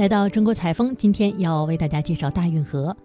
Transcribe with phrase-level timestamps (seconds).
[0.00, 2.96] 来到中国采风，今天要为大家介绍大运河。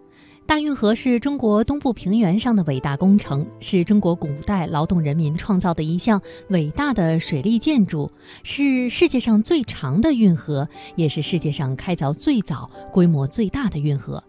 [0.45, 6.21] 大运河是中国东部平原上的伟大工程，是中国古代劳动人民创造的一项
[6.51, 8.09] 伟大的水利建筑，
[8.43, 14.23] 是世界上最长的运河，也是世界上开凿最早、规模最大的运河。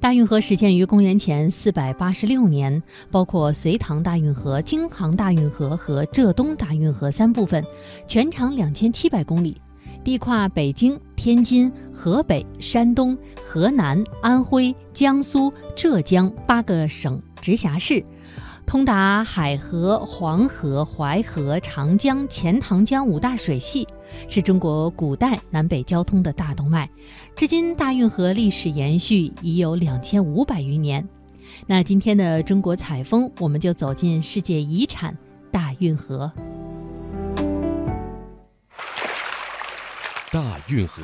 [0.00, 7.62] 大运河始建于公元前四百八十六年，包括隋唐大运河、京杭大运河和浙东大运河三部分，
[8.06, 9.60] 全长两千七百公里。
[10.08, 13.14] 地跨北京、天津、河北、山东、
[13.44, 18.02] 河南、安徽、江苏、浙江八个省直辖市，
[18.64, 23.86] 通达海河、黄河、淮河、长江、钱塘江五大水系，
[24.30, 26.88] 是中国古代南北交通的大动脉。
[27.36, 31.06] 至今，大运河历史延续已有两千五百余年。
[31.66, 35.14] 那今天的中国采风，我们就走进世界遗产
[35.50, 36.32] 大运河。
[40.30, 41.02] 大运河，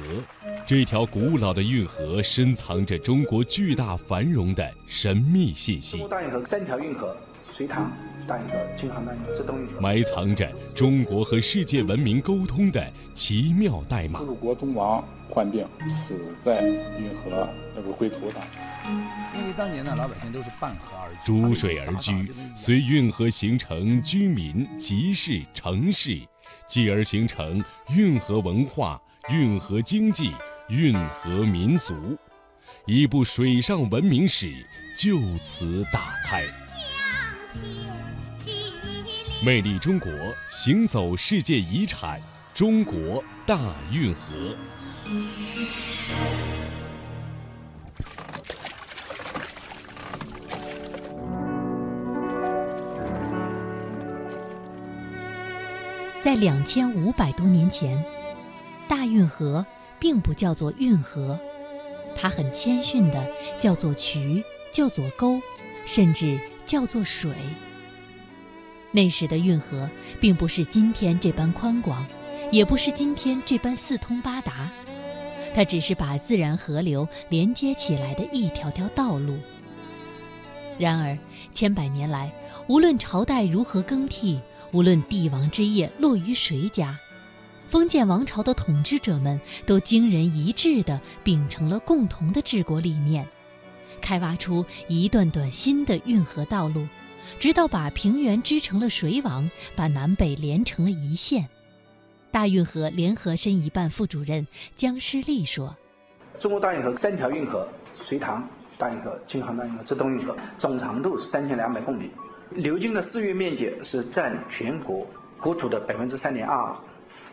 [0.66, 6.06] 这条古老的运河深藏着中国巨大繁荣的神秘信息。
[6.10, 7.90] 大运河三条运河：隋唐
[8.28, 14.20] 大运河、京杭大运河、浙东运河，埋藏着中国和世界文明沟通的奇妙代码。
[14.20, 18.42] 鲁国东王患病，死在运河那个灰土上。
[19.34, 26.20] 因为当年呢，老百姓都是半河而居，逐水而居，随运河形成居民、集市、城市，
[26.66, 29.00] 继而形成运河文化。
[29.30, 30.32] 运河经济，
[30.68, 31.94] 运河民俗，
[32.84, 34.52] 一部水上文明史
[34.94, 36.44] 就此打开。
[39.42, 40.10] 魅力中国，
[40.50, 42.20] 行走世界遗产——
[42.54, 44.54] 中国大运河。
[56.20, 58.13] 在两千五百多年前。
[58.94, 59.66] 大运河
[59.98, 61.36] 并不叫做运河，
[62.14, 63.26] 它很谦逊的
[63.58, 65.40] 叫做渠，叫做沟，
[65.84, 67.34] 甚至叫做水。
[68.92, 69.90] 那时的运河
[70.20, 72.06] 并不是今天这般宽广，
[72.52, 74.70] 也不是今天这般四通八达，
[75.52, 79.36] 它只是把自然河流连接起来的一条条道路。
[80.78, 81.18] 然而，
[81.52, 82.32] 千百年来，
[82.68, 84.40] 无论朝代如何更替，
[84.70, 86.96] 无论帝王之业落于谁家。
[87.74, 93.26] 封建王朝的统治者们都惊人一致地秉承了共同的治国理念，
[94.00, 96.86] 开挖出一段段新的运河道路，
[97.36, 101.48] 直到把平原织成了水网，把南北连成了一线。
[102.30, 104.46] 大运河联合申遗办副主任
[104.76, 105.76] 姜诗丽说
[106.38, 108.48] ：“中国大运河三条运河：隋唐
[108.78, 112.08] 大运河、京杭大运河、浙东运河，总长度三千两百公里，
[112.50, 115.04] 流经的市域面积是占全国
[115.40, 116.72] 国土的百分之三点二。”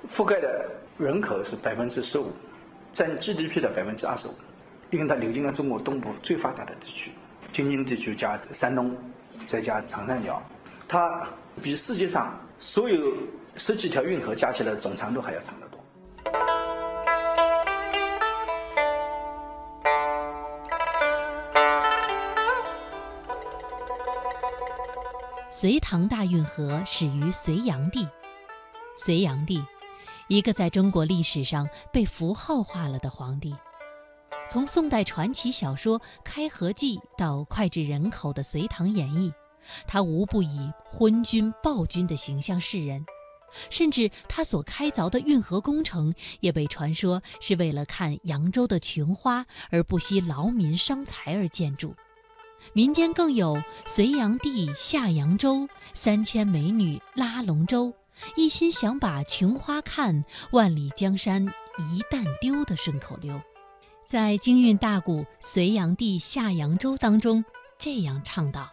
[0.07, 2.31] 覆盖的人口是百分之十五，
[2.91, 4.34] 占 GDP 的百分之二十五，
[4.89, 7.12] 因为它流经了中国东部最发达的地区，
[7.51, 8.97] 京津地区加山东，
[9.47, 10.41] 再加长三角，
[10.88, 11.28] 它
[11.61, 13.13] 比世界上所有
[13.56, 15.79] 十几条运河加起来总长度还要长得多。
[25.50, 28.07] 隋唐大运河始于隋炀帝，
[28.97, 29.63] 隋炀帝。
[30.31, 33.53] 一个在中国历史上被符号化了的皇帝，
[34.49, 39.29] 从宋代传奇小说《开河记》到脍炙人口的《隋唐演义》，
[39.85, 43.05] 他无不以昏君暴君的形象示人，
[43.69, 51.93] 甚至他所开凿的运河工程也被传说是为了看扬州的琼花而不惜劳民伤财而建筑。
[52.71, 57.93] 民间更有“隋炀帝下扬州，三千美女拉龙舟”。
[58.35, 61.45] 一心想把琼花看，万里江山
[61.77, 63.41] 一旦丢的顺口溜，
[64.07, 67.43] 在京韵大鼓《隋炀帝下扬州》当中
[67.77, 68.69] 这样唱道。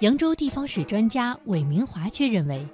[0.00, 2.66] 扬州地方史专家韦明华却认为，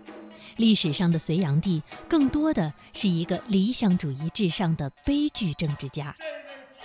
[0.56, 6.14] 历史上的隋炀帝更多的是一个理想主义至上的悲剧政治家。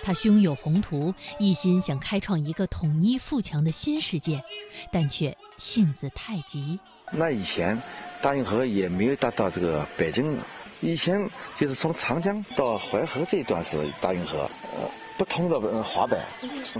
[0.02, 4.42] 他胸有宏图，一心想开创一个统一富强的新世界，
[4.90, 6.76] 但却性子太急。
[7.12, 7.80] 那以前
[8.20, 10.36] 大运河也没有达到这个北京
[10.80, 11.24] 以前
[11.56, 14.90] 就是从长江到淮河这一段是大运河，呃，
[15.22, 16.18] 不通的华北，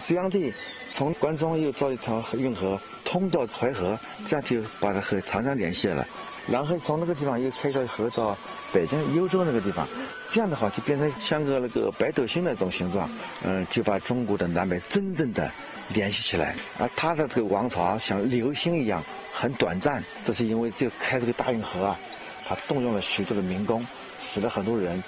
[0.00, 0.52] 隋炀帝
[0.90, 3.96] 从关中又造一条运河通到淮河，
[4.26, 6.04] 这样就把它和长江联系了。
[6.48, 8.36] 然后从那个地方又开一条河到
[8.72, 9.86] 北京幽州那个地方，
[10.28, 13.08] 这样的话就变成像个那个北斗星那种形状，
[13.44, 15.48] 嗯，就把中国的南北真正的
[15.90, 16.56] 联系起来。
[16.80, 19.00] 而他的这个王朝像流星一样
[19.32, 21.98] 很短暂，这是因为就开这个大运河啊，
[22.44, 23.86] 他动用了许多的民工，
[24.18, 25.00] 死了很多人，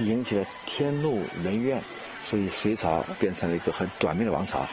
[0.00, 1.80] 引起了天怒人怨，
[2.22, 4.66] 所以隋朝变成了一个很短命的王朝。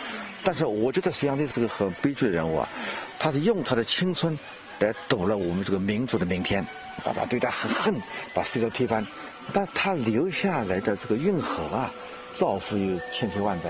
[0.44, 2.70] 但是我觉得隋炀帝是个很悲剧的人物啊，
[3.18, 4.38] 他是用他的青春。
[4.80, 6.66] 来赌了我们这个民族的明天，
[7.04, 7.94] 大家对他很恨，
[8.34, 9.06] 把隋朝推翻，
[9.52, 11.92] 但他留下来的这个运河啊，
[12.32, 13.70] 造福于千秋万代。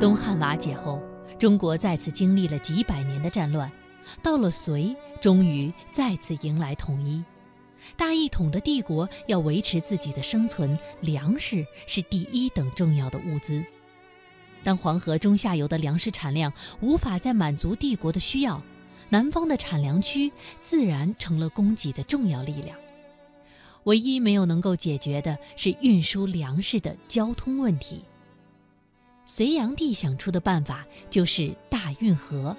[0.00, 1.00] 东汉瓦解后，
[1.38, 3.70] 中国再次经历了几百年的战乱，
[4.24, 7.24] 到了隋，终于再次迎来统一。
[8.00, 13.62] 大一统的帝国要维持自己的生存，粮食是第一等重要的物资。
[14.64, 16.50] 当黄河中下游的粮食产量
[16.80, 18.62] 无法再满足帝国的需要，
[19.10, 20.32] 南方的产粮区
[20.62, 22.74] 自然成了供给的重要力量。
[23.84, 28.02] 唯一没有能够解决的是运输粮食的交通问题。
[29.26, 32.56] 隋炀帝想出的办法就是大运河，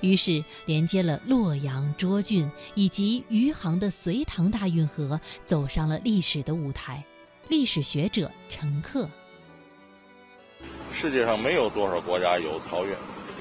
[0.00, 7.02] 于是连接了洛阳、涿郡以及余杭的隋唐大运河走上了历史的舞台。
[7.48, 9.08] 历史学者陈克。
[10.92, 12.94] 世界上没有多少国家有漕运，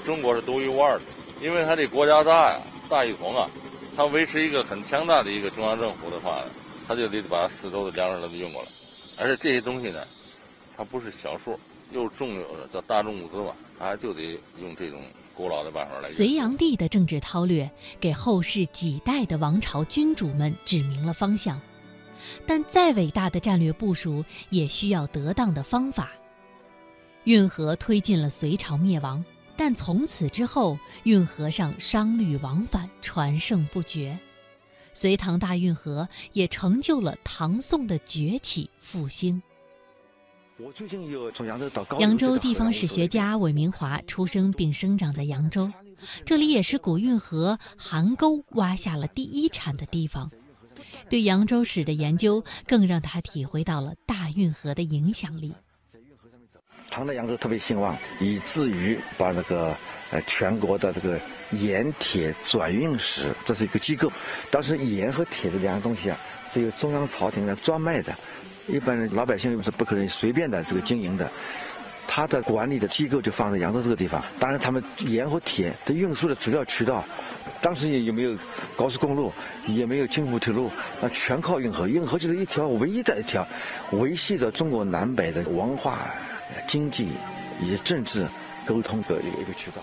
[0.06, 1.04] 中国是独一无二的。
[1.42, 3.50] 因为它这国家大呀，大一统啊，
[3.96, 6.42] 它维持一个很强大的一个中央政府的话，
[6.88, 8.68] 它就得把四周的粮食都运过来。
[9.22, 10.00] 而且这些东西呢，
[10.76, 11.60] 它不是小数，
[11.92, 15.02] 又重要的叫大众物资吧，它就得用这种
[15.36, 16.04] 古老的办法来。
[16.04, 17.70] 隋炀帝的政治韬略
[18.00, 21.60] 给后世几代的王朝君主们指明了方向，
[22.46, 26.12] 但再伟大的战略部署也需要得当的方法。
[27.26, 29.24] 运河推进了隋朝灭亡，
[29.56, 34.20] 但从此之后，运河上商旅往返，传盛不绝。
[34.92, 39.42] 隋唐大运河也成就了唐宋的崛起复兴。
[40.60, 45.72] 我最近又从扬州到高扬州地方史学家韦明华出生并生长在扬州，
[46.26, 50.30] 这里也是古运河邗沟挖下了第一铲的地方。
[51.10, 55.54] 对扬州史的研究，更让他体会到了大运河的影响力。
[56.90, 59.76] 唐代扬州特别兴旺，以至于把那个
[60.12, 61.20] 呃全国的这个
[61.54, 64.12] 盐铁转运使，这是一个机构。
[64.52, 66.20] 当时盐和铁这两样东西啊，
[66.54, 68.16] 是由中央朝廷来专卖的，
[68.68, 71.30] 一般人老百姓是不可能随便的这个经营的。
[72.06, 74.22] 他的管理的机构就放在扬州这个地方。
[74.38, 77.04] 当然，他们盐和铁的运输的主要渠道，
[77.62, 78.38] 当时也也没有
[78.76, 79.32] 高速公路，
[79.68, 80.70] 也没有京沪铁路，
[81.02, 81.88] 那全靠运河。
[81.88, 83.48] 运河就是一条唯一的一条
[83.92, 86.00] 维系着中国南北的文化。
[86.68, 87.08] 经济
[87.60, 88.28] 以及政治
[88.64, 89.82] 沟通的一个一个渠道。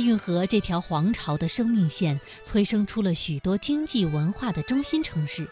[0.00, 5.48] 运河这条皇朝的生命线，催生出了许多经济文化的中心城市。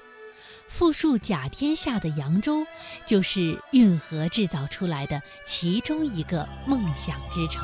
[0.68, 2.66] 富庶甲天下的扬州，
[3.06, 7.62] 就是运河制造出来的其中一个梦想之城。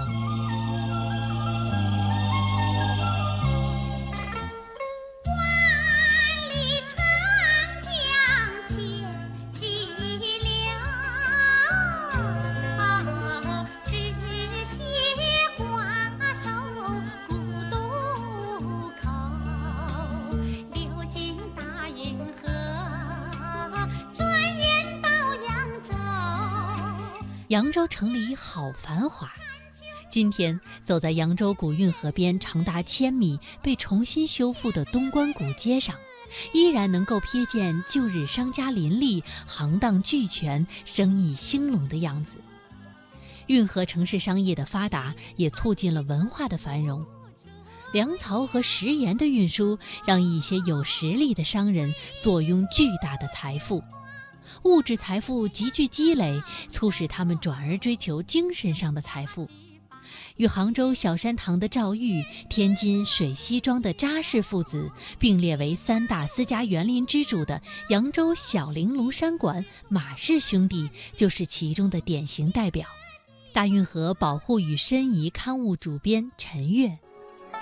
[27.55, 29.33] 扬州城里好繁华，
[30.11, 35.95] 今天走在扬州古运河边长达千米、被重新修复的东关古街上，
[36.53, 42.39] 依然能够瞥见旧日商家林立、行当俱全、生意兴隆的样子。
[43.47, 47.07] 运河城市商业的发达，也促进了文化的繁荣。
[47.93, 53.81] 粮草和食盐的运输，让一些有实力的商人坐拥巨大的财富。
[54.65, 59.49] 物质财富急剧积累，促使他们转而追求精神上的财富。
[60.37, 72.87] 与杭州小山堂的赵玉、天津水西庄的扎氏父子并列为三大私家园林之主的扬州小玲珑山馆马氏兄弟，就是其中的典型代表。
[73.53, 76.91] 大运河保护与申遗刊物主编陈悦。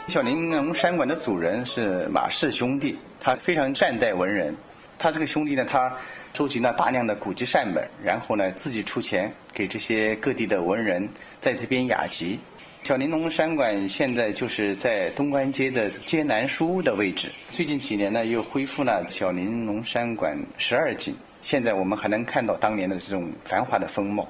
[0.09, 4.55] 小玲珑山馆的主人是马氏兄弟，他非常善待文人。
[5.02, 5.92] 他这个兄弟呢，他
[6.32, 11.09] 收集了大量的古籍善本，然后呢自己出钱给这些各地的文人
[11.40, 12.38] 在这边雅集。
[12.85, 17.32] 小玲珑山馆现在就是在东关街的街南书屋的位置。
[17.50, 21.16] 最近几年呢，又恢复了小玲珑山馆十二景。
[21.42, 24.28] 现在我们还能看到当年的这种繁华的风貌。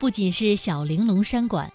[0.00, 1.72] 不仅是小玲珑山馆，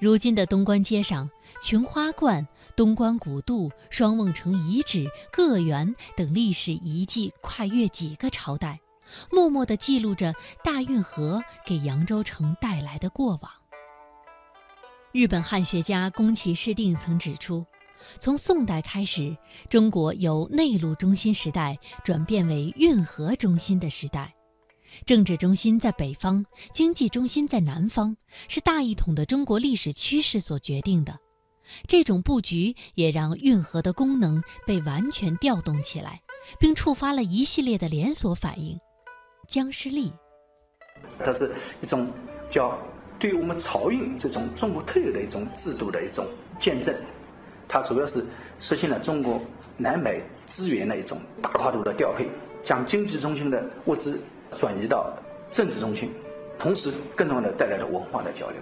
[0.00, 1.28] 如今的东关街上，
[1.62, 2.46] 琼花观、
[2.76, 8.78] 东关古渡、双瓮城遗址、个园等历史遗迹跨越几个朝代，
[9.32, 10.32] 默默地记录着
[10.62, 13.50] 大运河给扬州城带来的过往。
[15.12, 17.64] 日本汉学家宫崎市定曾指出，
[18.20, 19.36] 从宋代开始，
[19.68, 24.32] 中国由内陆中心时代转变为运河中心的时代，
[25.04, 31.18] 政治中心在北方，经济中心在南方，是大一统的中国历史趋势所决定的。
[31.86, 36.20] 这种布局也让运河的功能被完全调动起来，
[36.58, 38.78] 并触发了一系列的连锁反应。
[39.48, 40.12] 姜诗丽，
[41.24, 42.08] 它是一种
[42.50, 42.76] 叫。
[43.18, 46.26] 对于我们漕运这种中国特有的一种制度的一种
[46.58, 46.94] 见证，
[47.66, 48.22] 它主要是
[48.60, 49.40] 实现了中国
[49.78, 52.28] 南北资源的一种大跨度的调配，
[52.62, 54.20] 将经济中心的物资
[54.50, 55.10] 转移到
[55.50, 56.12] 政治中心，
[56.58, 58.60] 同时更重要的带来了文化的交流。